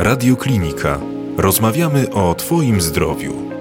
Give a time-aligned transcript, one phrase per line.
[0.00, 1.00] Radioklinika.
[1.36, 3.59] Rozmawiamy o Twoim zdrowiu.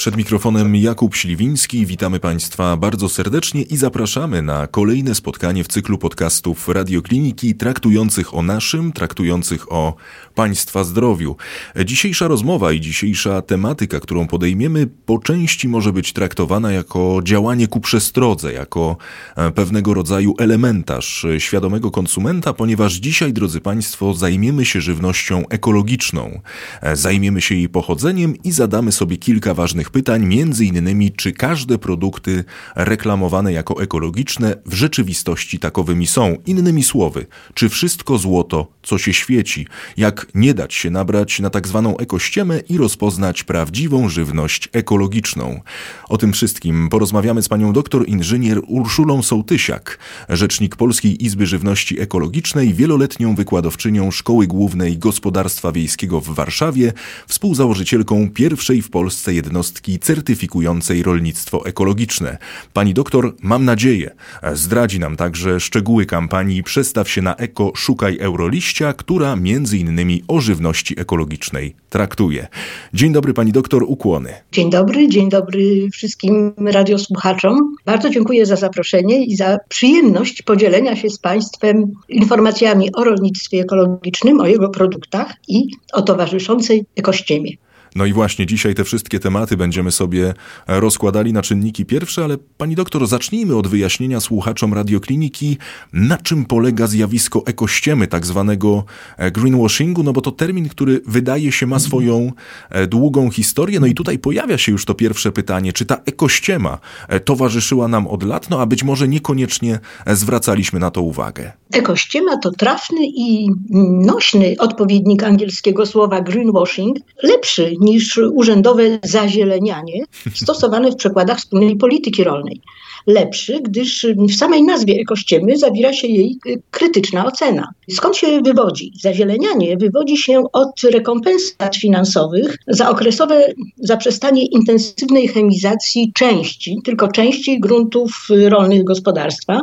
[0.00, 1.86] Przed mikrofonem Jakub Śliwiński.
[1.86, 8.42] Witamy Państwa bardzo serdecznie i zapraszamy na kolejne spotkanie w cyklu podcastów Radiokliniki traktujących o
[8.42, 9.94] naszym, traktujących o
[10.34, 11.36] Państwa zdrowiu.
[11.84, 17.80] Dzisiejsza rozmowa i dzisiejsza tematyka, którą podejmiemy, po części może być traktowana jako działanie ku
[17.80, 18.96] przestrodze, jako
[19.36, 26.40] e, pewnego rodzaju elementarz świadomego konsumenta, ponieważ dzisiaj, drodzy Państwo, zajmiemy się żywnością ekologiczną.
[26.82, 31.78] E, zajmiemy się jej pochodzeniem i zadamy sobie kilka ważnych pytań, między innymi, czy każde
[31.78, 32.44] produkty
[32.76, 36.36] reklamowane jako ekologiczne w rzeczywistości takowymi są.
[36.46, 41.68] Innymi słowy, czy wszystko złoto, co się świeci, jak nie dać się nabrać na tak
[41.68, 45.60] zwaną ekościemę i rozpoznać prawdziwą żywność ekologiczną.
[46.08, 49.98] O tym wszystkim porozmawiamy z panią doktor inżynier Urszulą Sołtysiak,
[50.28, 56.92] rzecznik Polskiej Izby Żywności Ekologicznej, wieloletnią wykładowczynią Szkoły Głównej Gospodarstwa Wiejskiego w Warszawie,
[57.28, 62.38] współzałożycielką pierwszej w Polsce jednostki certyfikującej rolnictwo ekologiczne.
[62.72, 64.10] Pani doktor, mam nadzieję,
[64.52, 70.40] zdradzi nam także szczegóły kampanii Przestaw się na eko, szukaj Euroliścia, która między innymi o
[70.40, 72.48] żywności ekologicznej traktuje.
[72.94, 74.34] Dzień dobry pani doktor, ukłony.
[74.52, 77.76] Dzień dobry, dzień dobry wszystkim radiosłuchaczom.
[77.86, 84.40] Bardzo dziękuję za zaproszenie i za przyjemność podzielenia się z państwem informacjami o rolnictwie ekologicznym,
[84.40, 87.50] o jego produktach i o towarzyszącej ekościemie.
[87.94, 90.34] No i właśnie dzisiaj te wszystkie tematy będziemy sobie
[90.66, 95.58] rozkładali na czynniki pierwsze, ale pani doktor, zacznijmy od wyjaśnienia słuchaczom radiokliniki,
[95.92, 98.84] na czym polega zjawisko ekościemy, tak zwanego
[99.16, 102.32] e, greenwashingu, no bo to termin, który wydaje się ma swoją
[102.70, 103.80] e, długą historię.
[103.80, 108.06] No i tutaj pojawia się już to pierwsze pytanie, czy ta ekościema e, towarzyszyła nam
[108.06, 111.52] od lat, no a być może niekoniecznie zwracaliśmy na to uwagę.
[111.72, 113.48] Ekościema to trafny i
[113.90, 120.04] nośny odpowiednik angielskiego słowa greenwashing, lepszy niż urzędowe zazielenianie
[120.34, 122.60] stosowane w przekładach wspólnej polityki rolnej.
[123.06, 126.38] Lepszy, gdyż w samej nazwie ekościemy zawiera się jej
[126.70, 127.68] krytyczna ocena.
[127.90, 128.92] Skąd się wywodzi?
[129.00, 133.46] Zazielenianie wywodzi się od rekompensat finansowych za okresowe
[133.76, 139.60] zaprzestanie intensywnej chemizacji części, tylko części gruntów rolnych gospodarstwa,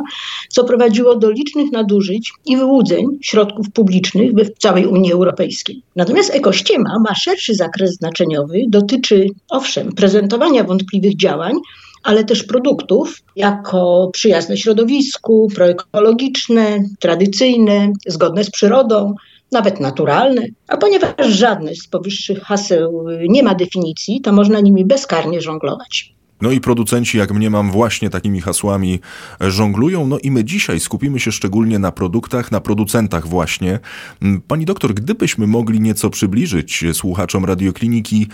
[0.48, 5.82] co prowadziło do licznych nadużyć i wyłudzeń środków publicznych w całej Unii Europejskiej.
[5.96, 11.54] Natomiast ekościema ma szerszy zakres znaczeniowy, dotyczy owszem prezentowania wątpliwych działań,
[12.02, 19.14] ale też produktów jako przyjazne środowisku, proekologiczne, tradycyjne, zgodne z przyrodą,
[19.52, 20.46] nawet naturalne.
[20.68, 26.17] A ponieważ żadne z powyższych haseł nie ma definicji, to można nimi bezkarnie żonglować.
[26.42, 29.00] No i producenci, jak mnie mam, właśnie takimi hasłami
[29.40, 30.06] żonglują.
[30.06, 33.78] No i my dzisiaj skupimy się szczególnie na produktach, na producentach właśnie.
[34.22, 38.26] Mm, pani doktor, gdybyśmy mogli nieco przybliżyć słuchaczom radiokliniki,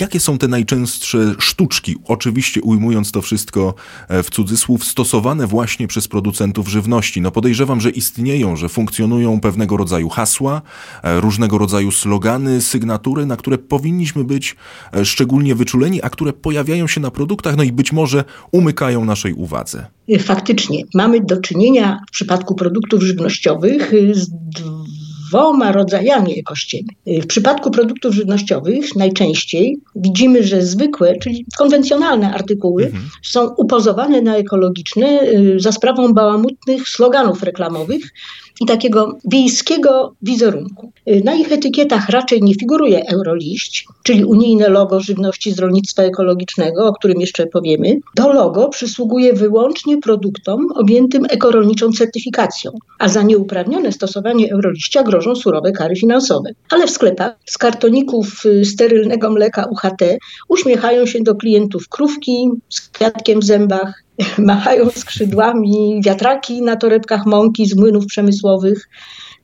[0.00, 3.74] jakie są te najczęstsze sztuczki, oczywiście ujmując to wszystko
[4.08, 7.20] e, w cudzysłów, stosowane właśnie przez producentów żywności.
[7.20, 10.62] No podejrzewam, że istnieją, że funkcjonują pewnego rodzaju hasła,
[11.02, 14.56] e, różnego rodzaju slogany, sygnatury, na które powinniśmy być
[14.92, 19.34] e, szczególnie wyczuleni, a które pojawiają się na produktach, no i być może umykają naszej
[19.34, 19.86] uwadze.
[20.18, 24.30] Faktycznie, mamy do czynienia w przypadku produktów żywnościowych z
[25.28, 26.88] dwoma rodzajami ekościemy.
[27.06, 33.04] W przypadku produktów żywnościowych najczęściej widzimy, że zwykłe, czyli konwencjonalne artykuły mhm.
[33.22, 38.02] są upozowane na ekologiczne y, za sprawą bałamutnych sloganów reklamowych,
[38.60, 40.92] i takiego wiejskiego wizerunku.
[41.24, 46.92] Na ich etykietach raczej nie figuruje euroliść, czyli unijne logo żywności z rolnictwa ekologicznego, o
[46.92, 47.96] którym jeszcze powiemy.
[48.16, 55.72] To logo przysługuje wyłącznie produktom objętym ekorolniczą certyfikacją, a za nieuprawnione stosowanie euroliścia grożą surowe
[55.72, 56.50] kary finansowe.
[56.70, 60.02] Ale w sklepach z kartoników y, sterylnego mleka UHT
[60.48, 64.04] uśmiechają się do klientów krówki z kwiatkiem w zębach,
[64.38, 68.88] machają skrzydłami wiatraki na torebkach mąki z młynów przemysłowych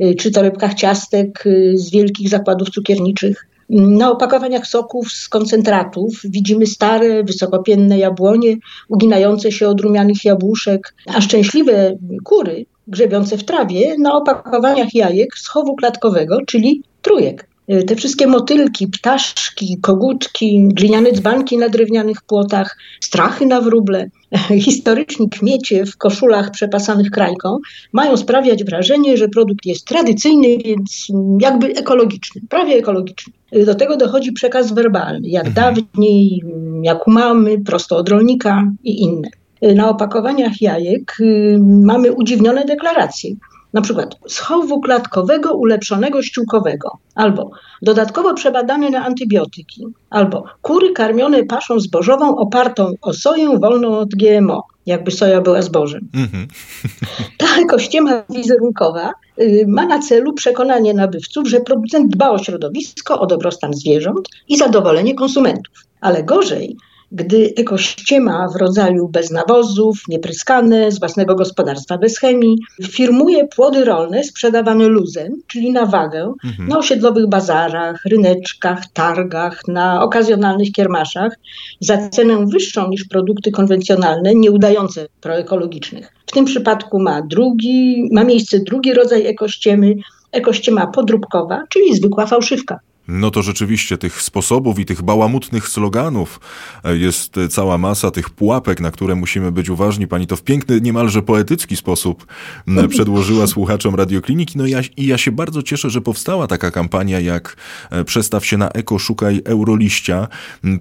[0.00, 3.46] y, czy torebkach ciastek y, z wielkich zakładów cukierniczych.
[3.70, 8.56] Na opakowaniach soków z koncentratów widzimy stare, wysokopienne jabłonie,
[8.88, 15.48] uginające się od rumianych jabłuszek, a szczęśliwe kury grzebiące w trawie na opakowaniach jajek z
[15.48, 17.46] chowu klatkowego, czyli trójek.
[17.72, 24.10] Y, te wszystkie motylki, ptaszki, kogutki, gliniane dzbanki na drewnianych płotach, strachy na wróble,
[24.64, 27.58] historyczni kmiecie w koszulach przepasanych krajką
[27.92, 31.06] mają sprawiać wrażenie, że produkt jest tradycyjny, więc
[31.40, 33.32] jakby ekologiczny, prawie ekologiczny.
[33.56, 35.74] Y, do tego dochodzi przekaz werbalny, jak mhm.
[35.74, 36.42] dawniej,
[36.82, 39.28] jak u mamy, prosto od rolnika i inne.
[39.64, 41.18] Y, na opakowaniach jajek
[41.60, 43.30] mamy udziwnione deklaracje
[43.74, 47.50] na przykład z chowu klatkowego ulepszonego ściółkowego, albo
[47.82, 54.64] dodatkowo przebadane na antybiotyki, albo kury karmione paszą zbożową opartą o soję wolną od GMO,
[54.86, 56.08] jakby soja była zbożem.
[56.14, 56.46] Mm-hmm.
[57.38, 63.26] Ta ekościema wizerunkowa y, ma na celu przekonanie nabywców, że producent dba o środowisko, o
[63.26, 65.74] dobrostan zwierząt i zadowolenie konsumentów.
[66.00, 66.76] Ale gorzej,
[67.12, 74.24] gdy ekościema w rodzaju bez nawozów, niepryskane, z własnego gospodarstwa bez chemii, firmuje płody rolne
[74.24, 76.68] sprzedawane luzem, czyli na wagę, mhm.
[76.68, 81.32] na osiedlowych bazarach, ryneczkach, targach, na okazjonalnych kiermaszach,
[81.80, 86.12] za cenę wyższą niż produkty konwencjonalne, nieudające proekologicznych.
[86.26, 89.94] W tym przypadku ma drugi, ma miejsce drugi rodzaj ekościemy,
[90.32, 92.80] ekościema podróbkowa, czyli zwykła fałszywka.
[93.08, 96.40] No to rzeczywiście tych sposobów i tych bałamutnych sloganów
[96.84, 100.06] e, jest cała masa, tych pułapek, na które musimy być uważni.
[100.06, 102.26] Pani to w piękny, niemalże poetycki sposób
[102.90, 104.58] przedłożyła słuchaczom radiokliniki.
[104.58, 107.56] No i ja, i ja się bardzo cieszę, że powstała taka kampania jak
[107.90, 110.28] e, Przestaw się na eko, szukaj euroliścia.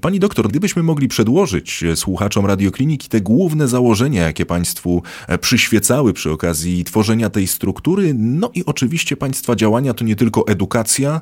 [0.02, 5.04] Pani doktor, gdybyśmy mogli przedłożyć e, słuchaczom radiokliniki te główne założenia, jakie Państwu
[5.42, 11.22] przyświecały przy okazji tworzenia tej struktury, no i oczywiście Państwa działania to nie tylko edukacja,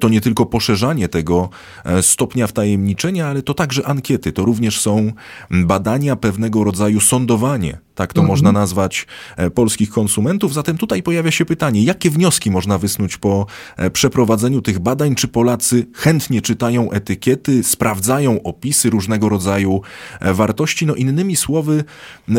[0.00, 1.48] to nie tylko tylko poszerzanie tego
[1.84, 4.32] e, stopnia wtajemniczenia, ale to także ankiety.
[4.32, 5.12] To również są
[5.50, 8.28] badania, pewnego rodzaju sądowanie, tak to mhm.
[8.28, 10.54] można nazwać, e, polskich konsumentów.
[10.54, 13.46] Zatem tutaj pojawia się pytanie, jakie wnioski można wysnuć po
[13.76, 15.14] e, przeprowadzeniu tych badań?
[15.14, 19.80] Czy Polacy chętnie czytają etykiety, sprawdzają opisy różnego rodzaju
[20.20, 20.86] wartości?
[20.86, 21.84] No innymi słowy,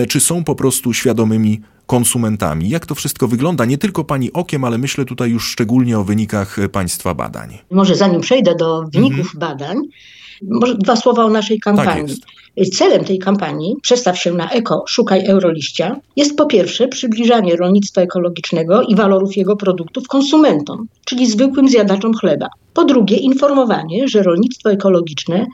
[0.09, 2.69] czy są po prostu świadomymi konsumentami.
[2.69, 3.65] Jak to wszystko wygląda?
[3.65, 7.57] Nie tylko Pani okiem, ale myślę tutaj już szczególnie o wynikach Państwa badań.
[7.71, 9.39] Może zanim przejdę do wyników mhm.
[9.39, 9.77] badań,
[10.41, 12.19] może dwa słowa o naszej tak kampanii.
[12.19, 12.35] Tak
[12.73, 18.81] Celem tej kampanii, przestaw się na eko, szukaj euroliścia, jest po pierwsze przybliżanie rolnictwa ekologicznego
[18.81, 22.47] i walorów jego produktów konsumentom, czyli zwykłym zjadaczom chleba.
[22.73, 25.45] Po drugie, informowanie, że rolnictwo ekologiczne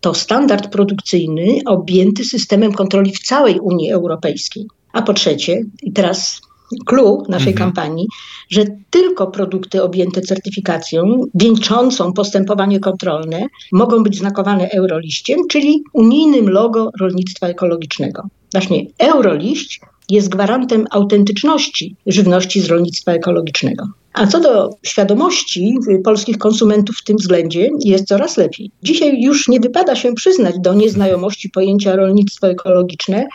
[0.00, 4.66] to standard produkcyjny objęty systemem kontroli w całej Unii Europejskiej.
[4.92, 6.40] A po trzecie, i teraz
[6.86, 7.56] clue naszej mhm.
[7.56, 8.06] kampanii,
[8.50, 16.90] że tylko produkty objęte certyfikacją, wieńczącą postępowanie kontrolne, mogą być znakowane euroliściem, czyli unijnym logo
[17.00, 18.22] rolnictwa ekologicznego.
[18.52, 19.80] Właśnie euroliść
[20.10, 23.84] jest gwarantem autentyczności żywności z rolnictwa ekologicznego.
[24.12, 28.70] A co do świadomości polskich konsumentów w tym względzie, jest coraz lepiej.
[28.82, 33.26] Dzisiaj już nie wypada się przyznać do nieznajomości pojęcia rolnictwo ekologiczne,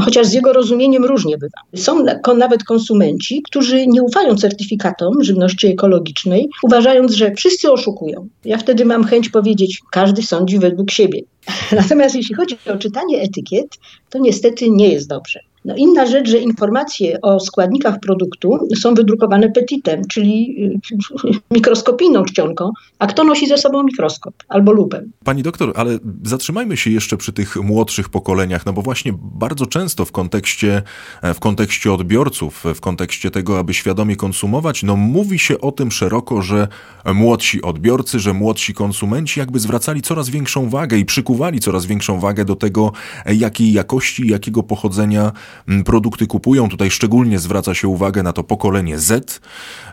[0.00, 1.58] chociaż z jego rozumieniem różnie bywa.
[1.76, 2.04] Są
[2.36, 8.28] nawet konsumenci, którzy nie ufają certyfikatom żywności ekologicznej, uważając, że wszyscy oszukują.
[8.44, 11.20] Ja wtedy mam chęć powiedzieć, każdy sądzi według siebie.
[11.80, 13.78] Natomiast jeśli chodzi o czytanie etykiet,
[14.10, 15.40] to niestety nie jest dobrze.
[15.64, 20.56] No inna rzecz, że informacje o składnikach produktu są wydrukowane petitem, czyli
[20.92, 25.02] y, mikroskopijną czcionką, a kto nosi ze sobą mikroskop albo lupę.
[25.24, 30.04] Pani doktor, ale zatrzymajmy się jeszcze przy tych młodszych pokoleniach, no bo właśnie bardzo często
[30.04, 30.82] w kontekście,
[31.34, 36.42] w kontekście odbiorców, w kontekście tego, aby świadomie konsumować, no mówi się o tym szeroko,
[36.42, 36.68] że
[37.14, 42.44] młodsi odbiorcy, że młodsi konsumenci jakby zwracali coraz większą wagę i przykuwali coraz większą wagę
[42.44, 42.92] do tego,
[43.26, 45.32] jakiej jakości, jakiego pochodzenia
[45.84, 46.68] produkty kupują.
[46.68, 49.40] Tutaj szczególnie zwraca się uwagę na to pokolenie Z.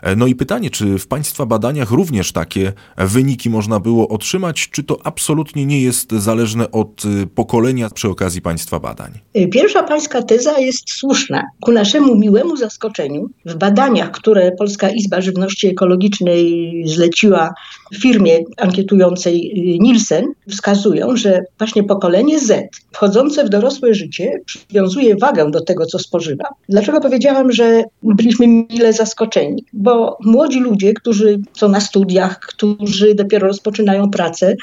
[0.02, 4.82] E, no i pytanie, czy w Państwa badaniach również takie wyniki można było otrzymać, czy
[4.82, 9.12] to absolutnie nie jest zależne od y, pokolenia przy okazji Państwa badań?
[9.36, 11.42] Y, pierwsza Pańska teza jest słuszna.
[11.60, 17.54] Ku naszemu miłemu zaskoczeniu w badaniach, które Polska Izba Żywności Ekologicznej zleciła
[18.00, 25.49] firmie ankietującej y, Nielsen, wskazują, że właśnie pokolenie Z, wchodzące w dorosłe życie, przywiązuje wagę
[25.50, 26.44] do tego, co spożywa.
[26.68, 29.64] Dlaczego powiedziałam, że byliśmy mile zaskoczeni?
[29.72, 34.56] Bo młodzi ludzie, którzy są na studiach, którzy dopiero rozpoczynają pracę,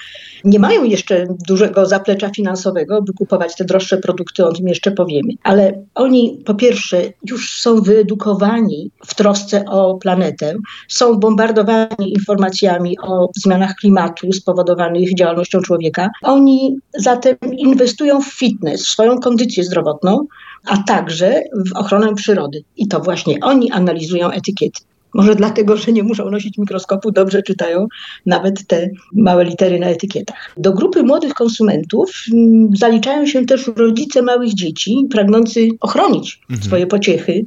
[0.44, 5.34] nie mają jeszcze dużego zaplecza finansowego, by kupować te droższe produkty, o tym jeszcze powiemy.
[5.44, 10.56] Ale oni po pierwsze już są wyedukowani w trosce o planetę,
[10.88, 16.10] są bombardowani informacjami o zmianach klimatu spowodowanych działalnością człowieka.
[16.24, 20.28] Oni zatem inwestują w fitness, w swoją kondycję zdrowotną,
[20.68, 22.64] a także w ochronę przyrody.
[22.78, 24.82] I to właśnie oni analizują etykiety.
[25.14, 27.88] Może dlatego, że nie muszą nosić mikroskopu, dobrze czytają
[28.26, 30.54] nawet te małe litery na etykietach.
[30.58, 36.68] Do grupy młodych konsumentów mm, zaliczają się też rodzice małych dzieci, pragnący ochronić mhm.
[36.68, 37.46] swoje pociechy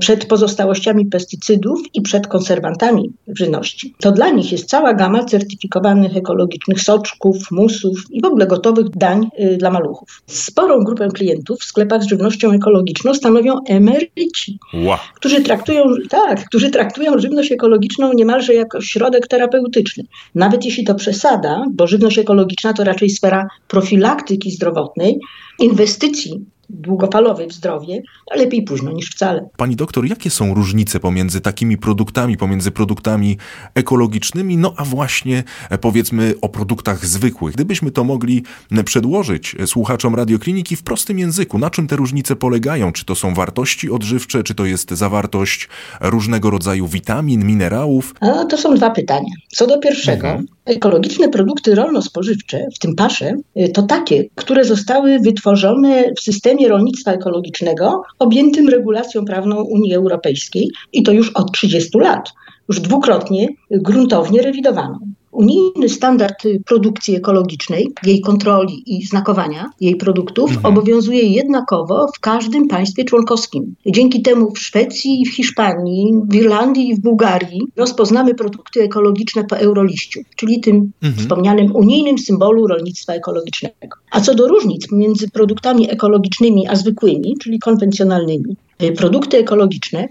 [0.00, 3.94] przed pozostałościami pestycydów i przed konserwantami żywności.
[4.00, 9.28] To dla nich jest cała gama certyfikowanych ekologicznych soczków, musów i w ogóle gotowych dań
[9.40, 10.22] y, dla maluchów.
[10.26, 14.98] Sporą grupę klientów w sklepach z żywnością ekologiczną stanowią emeryci, wow.
[15.14, 20.04] którzy traktują, tak, którzy traktują żywność ekologiczną niemalże jako środek terapeutyczny.
[20.34, 25.18] Nawet jeśli to przesada, bo żywność ekologiczna to raczej sfera profilaktyki zdrowotnej,
[25.58, 28.02] inwestycji długofalowej w zdrowie,
[28.36, 29.48] lepiej późno niż wcale.
[29.56, 33.38] Pani doktor, jakie są różnice pomiędzy takimi produktami, pomiędzy produktami
[33.74, 37.54] ekologicznymi, no a właśnie e, powiedzmy o produktach zwykłych?
[37.54, 42.36] Gdybyśmy to mogli e, przedłożyć e, słuchaczom radiokliniki w prostym języku, na czym te różnice
[42.36, 42.92] polegają?
[42.92, 45.68] Czy to są wartości odżywcze, czy to jest zawartość
[46.00, 48.14] różnego rodzaju witamin, minerałów?
[48.20, 49.32] A, to są dwa pytania.
[49.48, 50.46] Co do pierwszego, mhm.
[50.64, 53.34] ekologiczne produkty rolno-spożywcze, w tym pasze,
[53.74, 60.70] to takie, które zostały wytworzone w systemie systemie rolnictwa ekologicznego objętym regulacją prawną Unii Europejskiej
[60.92, 62.32] i to już od 30 lat.
[62.68, 64.98] Już dwukrotnie gruntownie rewidowano.
[65.38, 70.66] Unijny standard produkcji ekologicznej, jej kontroli i znakowania jej produktów mhm.
[70.66, 73.74] obowiązuje jednakowo w każdym państwie członkowskim.
[73.86, 79.58] Dzięki temu w Szwecji, w Hiszpanii, w Irlandii i w Bułgarii rozpoznamy produkty ekologiczne po
[79.58, 81.22] euroliściu, czyli tym mhm.
[81.22, 83.96] wspomnianym unijnym symbolu rolnictwa ekologicznego.
[84.10, 88.56] A co do różnic między produktami ekologicznymi a zwykłymi, czyli konwencjonalnymi,
[88.96, 90.08] produkty ekologiczne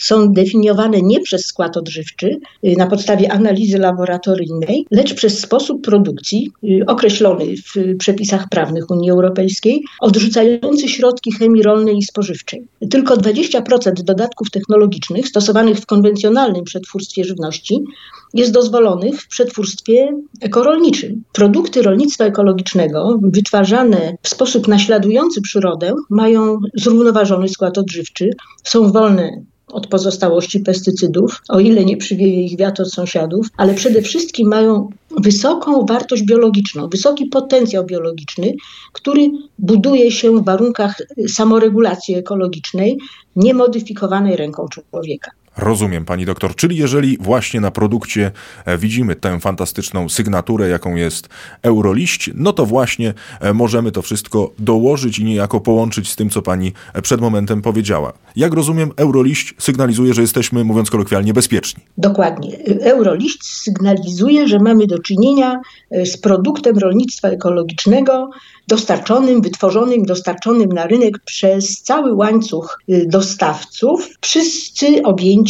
[0.00, 6.50] są definiowane nie przez skład odżywczy y, na podstawie analizy laboratoryjnej, lecz przez sposób produkcji
[6.64, 12.66] y, określony w przepisach prawnych Unii Europejskiej, odrzucający środki chemii rolnej i spożywczej.
[12.90, 17.84] Tylko 20% dodatków technologicznych stosowanych w konwencjonalnym przetwórstwie żywności
[18.34, 20.08] jest dozwolonych w przetwórstwie
[20.40, 21.22] ekorolniczym.
[21.32, 28.30] Produkty rolnictwa ekologicznego wytwarzane w sposób naśladujący przyrodę mają zrównoważony skład odżywczy,
[28.64, 34.02] są wolne od pozostałości pestycydów, o ile nie przywieje ich wiatr od sąsiadów, ale przede
[34.02, 38.54] wszystkim mają wysoką wartość biologiczną, wysoki potencjał biologiczny,
[38.92, 42.98] który buduje się w warunkach samoregulacji ekologicznej,
[43.36, 45.30] niemodyfikowanej ręką człowieka.
[45.60, 46.54] Rozumiem, pani doktor.
[46.54, 48.32] Czyli jeżeli właśnie na produkcie
[48.64, 51.28] e, widzimy tę fantastyczną sygnaturę, jaką jest
[51.62, 56.42] Euroliść, no to właśnie e, możemy to wszystko dołożyć i niejako połączyć z tym, co
[56.42, 58.12] pani e, przed momentem powiedziała.
[58.36, 61.82] Jak rozumiem, Euroliść sygnalizuje, że jesteśmy, mówiąc kolokwialnie, bezpieczni.
[61.98, 62.58] Dokładnie.
[62.82, 68.30] Euroliść sygnalizuje, że mamy do czynienia z produktem rolnictwa ekologicznego,
[68.70, 75.49] dostarczonym, wytworzonym, dostarczonym na rynek przez cały łańcuch y, dostawców, wszyscy objęci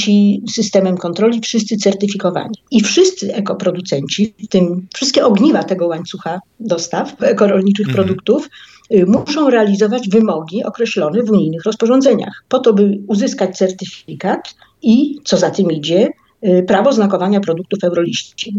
[0.50, 2.54] systemem kontroli, wszyscy certyfikowani.
[2.71, 8.04] I wszyscy ekoproducenci, w tym wszystkie ogniwa tego łańcucha dostaw ekorolniczych mhm.
[8.04, 8.49] produktów,
[8.95, 15.37] y, muszą realizować wymogi określone w unijnych rozporządzeniach, po to, by uzyskać certyfikat i, co
[15.37, 16.09] za tym idzie,
[16.45, 18.54] y, prawo znakowania produktów Euroliści.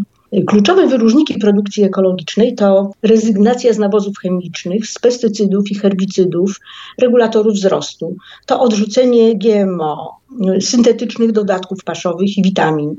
[0.48, 6.60] Kluczowe wyróżniki produkcji ekologicznej to rezygnacja z nawozów chemicznych, z pestycydów i herbicydów,
[7.02, 10.20] regulatorów wzrostu, to odrzucenie GMO,
[10.60, 12.96] syntetycznych dodatków paszowych i witamin.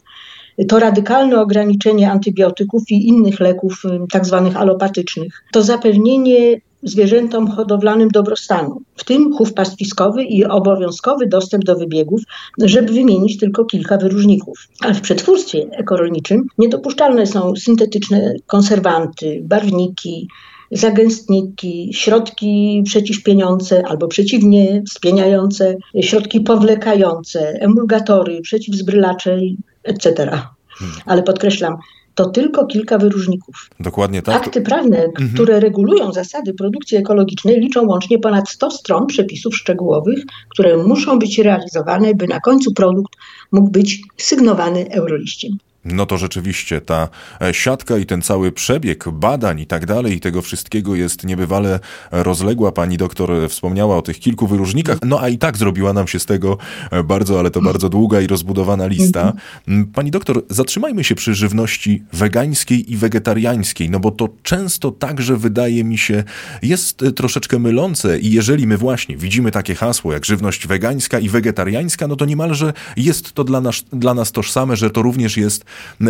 [0.69, 3.83] To radykalne ograniczenie antybiotyków i innych leków,
[4.13, 5.45] tak zwanych alopatycznych.
[5.53, 12.21] To zapewnienie zwierzętom hodowlanym dobrostanu, w tym chów pastwiskowy i obowiązkowy dostęp do wybiegów,
[12.59, 14.69] żeby wymienić tylko kilka wyróżników.
[14.81, 20.29] Ale w przetwórstwie ekorolniczym niedopuszczalne są syntetyczne konserwanty, barwniki,
[20.71, 29.39] zagęstniki, środki przeciwpieniące albo przeciwnie spieniające, środki powlekające, emulgatory, przeciwzbrylacze,
[29.85, 30.15] etc.
[30.69, 30.97] Hmm.
[31.07, 31.77] Ale podkreślam,
[32.15, 33.71] to tylko kilka wyróżników.
[33.81, 34.37] Dokładnie tak.
[34.37, 35.31] Akty prawne, mhm.
[35.35, 41.39] które regulują zasady produkcji ekologicznej, liczą łącznie ponad 100 stron przepisów szczegółowych, które muszą być
[41.39, 43.13] realizowane, by na końcu produkt
[43.53, 45.53] mógł być sygnowany euroliściem.
[45.85, 47.09] No to rzeczywiście ta
[47.41, 51.81] e, siatka i ten cały przebieg badań i tak dalej, i tego wszystkiego jest niebywale
[52.11, 52.73] rozległa.
[52.73, 56.27] Pani doktor wspomniała o tych kilku wyróżnikach, no a i tak zrobiła nam się z
[56.27, 56.59] tego
[56.91, 59.33] e, bardzo, ale to bardzo długa i rozbudowana lista.
[59.69, 65.37] Mm, pani doktor, zatrzymajmy się przy żywności wegańskiej i wegetariańskiej, no bo to często także
[65.37, 66.25] wydaje mi się
[66.63, 71.29] jest e, troszeczkę mylące i jeżeli my właśnie widzimy takie hasło jak żywność wegańska i
[71.29, 75.65] wegetariańska, no to niemalże jest to dla nas, dla nas tożsame, że to również jest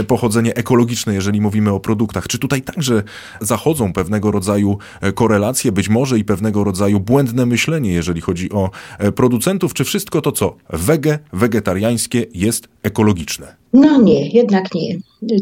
[0.06, 2.28] pochodzenie ekologiczne, jeżeli mówimy o produktach.
[2.28, 3.02] Czy tutaj także
[3.40, 8.70] zachodzą pewnego rodzaju e, korelacje, być może i pewnego rodzaju błędne myślenie, jeżeli chodzi o
[8.98, 13.56] e, producentów, czy wszystko to, co wege, wegetariańskie jest ekologiczne?
[13.72, 14.96] No nie, jednak nie.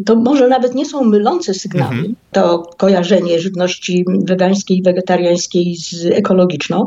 [0.05, 2.15] To może nawet nie są mylące sygnały, mhm.
[2.33, 6.87] to kojarzenie żywności wegańskiej i wegetariańskiej z ekologiczną,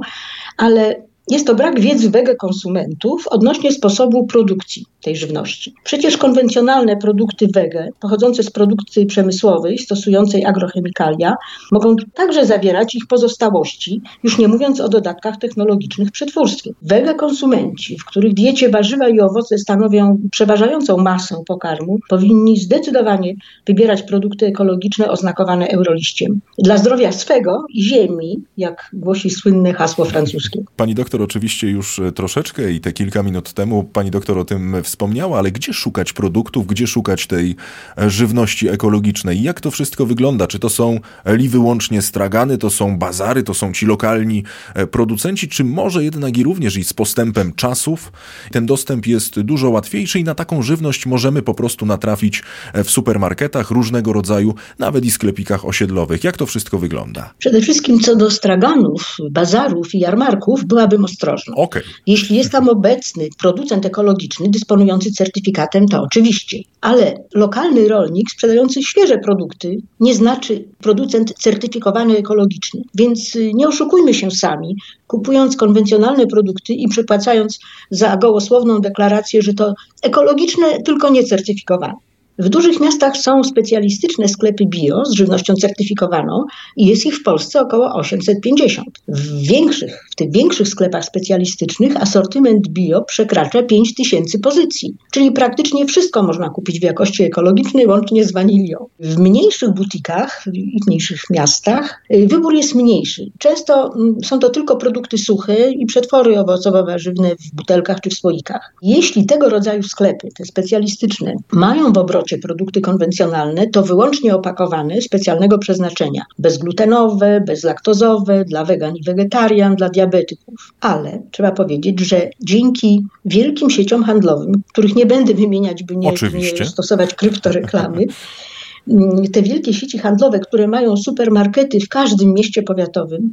[0.58, 5.74] ale jest to brak wiedzy wege konsumentów odnośnie sposobu produkcji tej żywności.
[5.84, 11.36] Przecież konwencjonalne produkty wege, pochodzące z produkcji przemysłowej, stosującej agrochemikalia,
[11.72, 16.72] mogą także zawierać ich pozostałości, już nie mówiąc o dodatkach technologicznych przetwórstwie.
[16.82, 23.34] Wege konsumenci, w których diecie warzywa i owoce stanowią przeważającą masę pokarmu, powinni zdecydowanie
[23.68, 26.40] wybierać produkty ekologiczne oznakowane euroliściem.
[26.58, 30.64] Dla zdrowia swego i ziemi, jak głosi słynne hasło francuskie.
[30.78, 34.84] Pani doktor oczywiście już e, troszeczkę i te kilka minut temu pani doktor o tym
[34.84, 37.56] wspomniała, ale gdzie szukać produktów, gdzie szukać tej
[37.98, 39.42] e, żywności ekologicznej?
[39.42, 40.48] Jak to wszystko wygląda?
[40.48, 44.44] Czy to są li wyłącznie stragany, to są bazary, to są ci lokalni
[44.74, 48.12] e, producenci, czy może jednak i również i z postępem czasów
[48.52, 52.44] ten dostęp jest dużo łatwiejszy i na taką żywność możemy po prostu natrafić
[52.84, 56.24] w supermarketach różnego rodzaju, nawet i sklepikach osiedlowych.
[56.24, 57.34] Jak to wszystko wygląda?
[57.38, 61.56] Przede wszystkim co do straganów, bazarów i jarmarków byłabym ostrożna.
[61.56, 61.84] Okay.
[62.08, 69.18] Jeśli jest tam obecny producent ekologiczny dysponujący certyfikatem, to oczywiście, ale lokalny rolnik sprzedający świeże
[69.18, 72.82] produkty nie znaczy producent certyfikowany ekologiczny.
[72.96, 74.76] Więc y, nie oszukujmy się sami,
[75.08, 81.94] kupując konwencjonalne produkty i przepłacając za gołosłowną deklarację, że to ekologiczne, tylko niecertyfikowane.
[82.40, 86.46] W dużych miastach są specjalistyczne sklepy bio z żywnością certyfikowaną
[86.78, 88.88] i jest ich w Polsce około 850.
[89.08, 96.24] W większych, w tych większych sklepach specjalistycznych asortyment bio przekracza 5000 pozycji, czyli praktycznie wszystko
[96.24, 98.86] można kupić w jakości ekologicznej, łącznie z wanilią.
[99.00, 103.32] W mniejszych butikach i mniejszych miastach y, wybór jest mniejszy.
[103.38, 108.74] Często mm, są to tylko produkty suche i przetwory owocowo-warzywne w butelkach czy w słoikach.
[108.82, 115.02] Jeśli tego rodzaju sklepy, te specjalistyczne, mają w obrocie obrocie produkty konwencjonalne to wyłącznie opakowane
[115.02, 116.22] specjalnego przeznaczenia.
[116.40, 120.74] Bezglutenowe, bezlaktozowe, dla wegan i wegetarian, dla diabetyków.
[120.82, 126.66] Ale trzeba powiedzieć, że dzięki wielkim sieciom handlowym, których nie będę wymieniać, by nie, nie
[126.66, 128.06] stosować kryptoreklamy,
[128.88, 133.32] mm, te wielkie sieci handlowe, które mają supermarkety w każdym mieście powiatowym,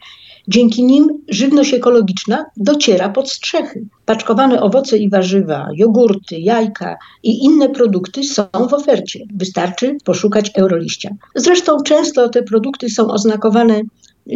[0.50, 3.86] Dzięki nim żywność ekologiczna dociera pod strzechy.
[4.04, 9.26] Paczkowane owoce i warzywa, jogurty, jajka i inne produkty są w ofercie.
[9.34, 11.10] Wystarczy poszukać euroliścia.
[11.34, 13.80] Zresztą często te produkty są oznakowane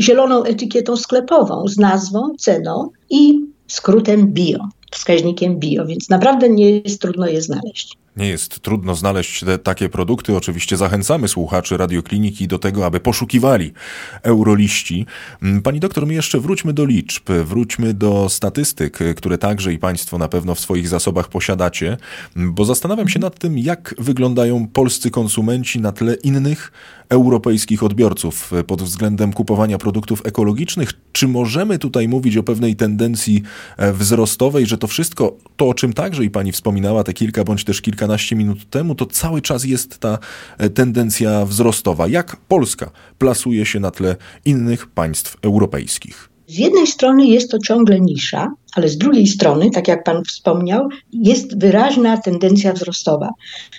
[0.00, 4.58] zieloną etykietą sklepową z nazwą, ceną i skrótem bio,
[4.90, 8.03] wskaźnikiem bio, więc naprawdę nie jest trudno je znaleźć.
[8.16, 10.36] Nie jest trudno znaleźć te, takie produkty.
[10.36, 13.72] Oczywiście zachęcamy słuchaczy radiokliniki do tego, aby poszukiwali
[14.22, 15.06] euroliści.
[15.42, 20.18] Mm, pani doktor, my jeszcze wróćmy do liczb, wróćmy do statystyk, które także i Państwo
[20.18, 21.96] na pewno w swoich zasobach posiadacie,
[22.36, 26.72] bo zastanawiam się nad tym, jak wyglądają polscy konsumenci na tle innych
[27.08, 30.92] europejskich odbiorców pod względem kupowania produktów ekologicznych.
[31.12, 33.42] Czy możemy tutaj mówić o pewnej tendencji
[33.76, 37.64] e, wzrostowej, że to wszystko, to o czym także i Pani wspominała te kilka bądź
[37.64, 40.18] też kilka kilkanaście minut temu, to cały czas jest ta
[40.58, 42.08] e, tendencja wzrostowa.
[42.08, 46.28] Jak Polska plasuje się na tle innych państw europejskich?
[46.46, 50.88] Z jednej strony jest to ciągle nisza, ale z drugiej strony, tak jak Pan wspomniał,
[51.12, 53.30] jest wyraźna tendencja wzrostowa.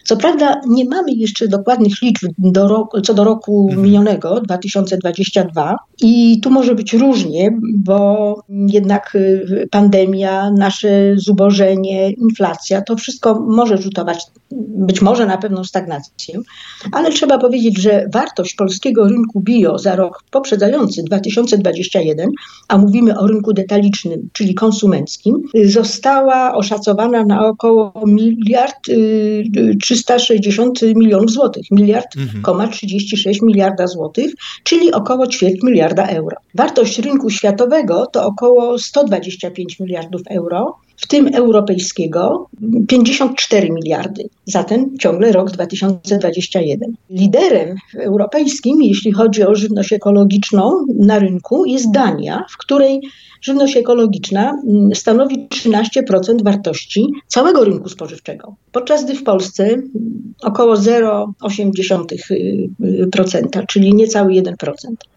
[0.03, 3.85] Co prawda nie mamy jeszcze dokładnych liczb do roku, co do roku mhm.
[3.85, 12.95] minionego, 2022 i tu może być różnie, bo jednak y, pandemia, nasze zubożenie, inflacja, to
[12.95, 14.25] wszystko może rzutować
[14.77, 16.39] być może na pewną stagnację,
[16.91, 22.29] ale trzeba powiedzieć, że wartość polskiego rynku bio za rok poprzedzający 2021,
[22.67, 28.75] a mówimy o rynku detalicznym, czyli konsumencji, konsumenckim została oszacowana na około miliard
[29.81, 32.69] 360 y, milionów złotych, miliard, mhm.
[32.71, 36.37] 36 miliarda złotych, czyli około ćwierć miliarda euro.
[36.55, 42.49] Wartość rynku światowego to około 125 miliardów euro, w tym europejskiego
[42.87, 44.23] 54 miliardy.
[44.45, 46.95] Zatem ciągle rok 2021.
[47.09, 53.01] Liderem europejskim, jeśli chodzi o żywność ekologiczną na rynku, jest Dania, w której
[53.41, 59.69] żywność ekologiczna mm, stanowi 13% wartości całego rynku spożywczego, podczas gdy w Polsce
[60.41, 64.53] około 0,8%, czyli niecały 1%.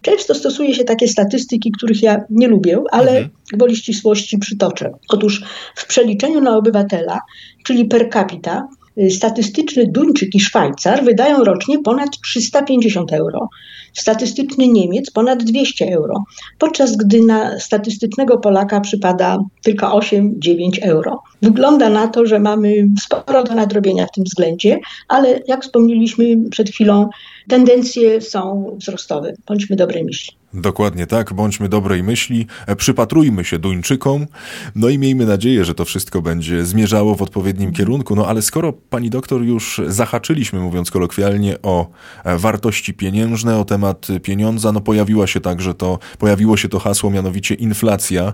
[0.03, 3.29] Często stosuje się takie statystyki, których ja nie lubię, ale mhm.
[3.53, 4.91] gwoli ścisłości przytoczę.
[5.09, 5.45] Otóż
[5.75, 7.21] w przeliczeniu na obywatela,
[7.65, 8.69] czyli per capita,
[9.11, 13.49] statystyczny Duńczyk i Szwajcar wydają rocznie ponad 350 euro,
[13.93, 16.25] statystyczny Niemiec ponad 200 euro,
[16.59, 21.23] podczas gdy na statystycznego Polaka przypada tylko 8-9 euro.
[21.43, 26.71] Wygląda na to, że mamy sporo do nadrobienia w tym względzie, ale jak wspomnieliśmy przed
[26.71, 27.09] chwilą,
[27.49, 29.33] tendencje są wzrostowe.
[29.47, 30.38] Bądźmy dobrej myśli.
[30.55, 34.27] Dokładnie tak, bądźmy dobrej myśli, e, przypatrujmy się Duńczykom,
[34.75, 38.17] no i miejmy nadzieję, że to wszystko będzie zmierzało w odpowiednim kierunku.
[38.17, 41.91] No ale skoro pani doktor już zahaczyliśmy, mówiąc kolokwialnie, o
[42.25, 47.11] e, wartości pieniężne, o temat pieniądza, no pojawiła się także to, pojawiło się to hasło,
[47.11, 48.33] mianowicie inflacja.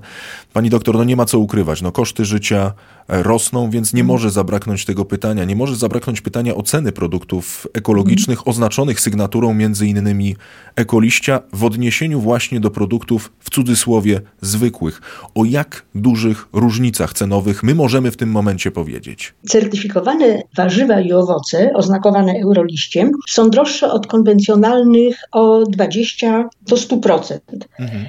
[0.52, 2.72] Pani doktor, no nie ma co ukrywać, no koszty życia
[3.08, 7.66] e, rosną, więc nie może zabraknąć tego pytania, nie może zabraknąć pytania o ceny produktów
[7.72, 10.36] ekologicznych oznaczonych sygnaturą między innymi
[10.76, 15.02] ekoliścia w odniesieniu odniesieniu właśnie do produktów w cudzysłowie zwykłych.
[15.34, 19.34] O jak dużych różnicach cenowych my możemy w tym momencie powiedzieć?
[19.48, 27.38] Certyfikowane warzywa i owoce oznakowane euroliściem są droższe od konwencjonalnych o 20 do 100%.
[27.78, 28.06] Mhm.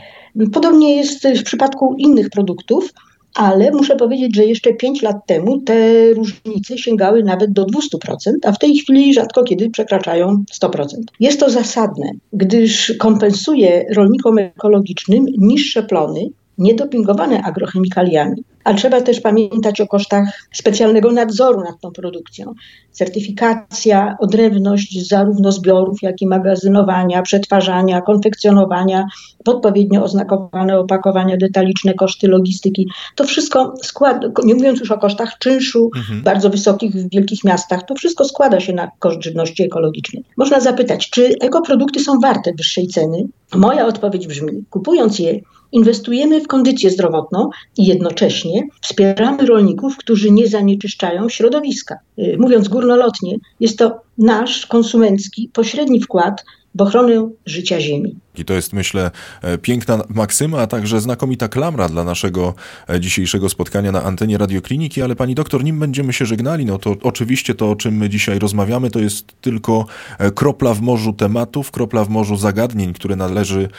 [0.53, 2.93] Podobnie jest w przypadku innych produktów,
[3.35, 8.51] ale muszę powiedzieć, że jeszcze 5 lat temu te różnice sięgały nawet do 200%, a
[8.51, 10.85] w tej chwili rzadko kiedy przekraczają 100%.
[11.19, 18.43] Jest to zasadne, gdyż kompensuje rolnikom ekologicznym niższe plony, niedopingowane agrochemikaliami.
[18.65, 22.53] A trzeba też pamiętać o kosztach specjalnego nadzoru nad tą produkcją.
[22.91, 29.07] Certyfikacja, odrębność zarówno zbiorów, jak i magazynowania, przetwarzania, konfekcjonowania,
[29.45, 32.87] odpowiednio oznakowane opakowania detaliczne, koszty logistyki.
[33.15, 36.23] To wszystko składa, nie mówiąc już o kosztach czynszu mhm.
[36.23, 40.23] bardzo wysokich w wielkich miastach, to wszystko składa się na koszt żywności ekologicznej.
[40.37, 43.27] Można zapytać, czy ekoprodukty są warte wyższej ceny?
[43.55, 45.39] Moja odpowiedź brzmi, kupując je,
[45.75, 51.95] inwestujemy w kondycję zdrowotną i jednocześnie wspieramy rolników, którzy nie zanieczyszczają środowiska.
[52.19, 56.43] Y, mówiąc górnolotnie, jest to nasz konsumencki pośredni wkład
[56.75, 58.15] w ochronę życia Ziemi.
[58.39, 62.53] I to jest, myślę, e, piękna maksyma, a także znakomita klamra dla naszego
[62.89, 66.95] e, dzisiejszego spotkania na antenie Radiokliniki, ale pani doktor, nim będziemy się żegnali, no to
[67.03, 69.85] oczywiście to, o czym my dzisiaj rozmawiamy, to jest tylko
[70.19, 73.69] e, kropla w morzu tematów, kropla w morzu zagadnień, które należy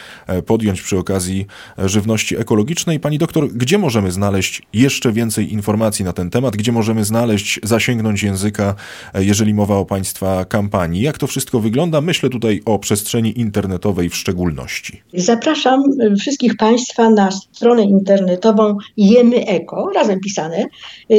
[0.46, 1.46] podjąć przy okazji
[1.78, 3.00] żywności ekologicznej.
[3.00, 6.56] Pani doktor, gdzie możemy znaleźć jeszcze więcej informacji na ten temat?
[6.56, 8.74] Gdzie możemy znaleźć, zasięgnąć języka,
[9.14, 11.02] jeżeli mowa o państwa kampanii?
[11.02, 12.00] Jak to wszystko wygląda?
[12.00, 15.02] Myślę tutaj o przestrzeni internetowej w szczególności szczególności.
[15.14, 15.82] Zapraszam
[16.18, 20.64] wszystkich Państwa na stronę internetową Jemy Eko, razem pisane.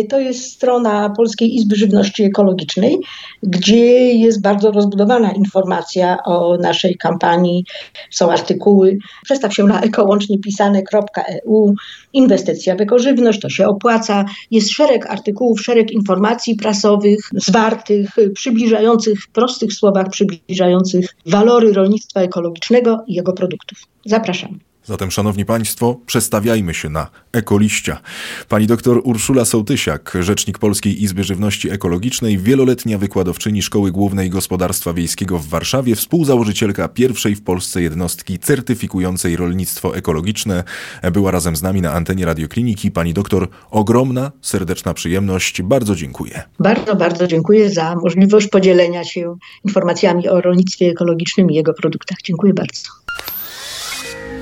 [0.10, 2.98] To jest strona Polskiej Izby Żywności Ekologicznej,
[3.44, 7.66] gdzie jest bardzo rozbudowana informacja o naszej kampanii.
[8.12, 8.98] Są artykuły.
[9.24, 11.76] Przestaw się na ekołącznie pisane.eu.
[12.14, 14.26] Inwestycja w ekożywność, to się opłaca.
[14.52, 23.04] Jest szereg artykułów, szereg informacji prasowych, zwartych, przybliżających, w prostych słowach przybliżających walory rolnictwa ekologicznego
[23.18, 23.80] jego produktów.
[24.06, 24.60] Zapraszam.
[24.88, 28.02] Zatem, szanowni państwo, przestawiajmy się na ekoliścia.
[28.50, 35.38] Pani doktor Urszula Sołtysiak, rzecznik Polskiej Izby Żywności Ekologicznej, wieloletnia wykładowczyni Szkoły Głównej Gospodarstwa Wiejskiego
[35.40, 40.64] w Warszawie, współzałożycielka pierwszej w Polsce jednostki certyfikującej rolnictwo ekologiczne,
[41.12, 42.92] była razem z nami na antenie Radiokliniki.
[42.92, 45.62] Pani doktor, ogromna, serdeczna przyjemność.
[45.62, 46.44] Bardzo dziękuję.
[46.60, 52.18] Bardzo, bardzo dziękuję za możliwość podzielenia się informacjami o rolnictwie ekologicznym i jego produktach.
[52.24, 52.90] Dziękuję bardzo.